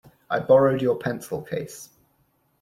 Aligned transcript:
I 0.31 0.39
borrowed 0.39 0.81
your 0.81 0.97
pencil 0.97 1.43
case. 1.43 1.89